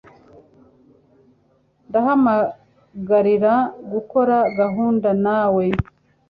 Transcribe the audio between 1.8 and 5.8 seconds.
Ndahamagarira gukora gahunda nawe.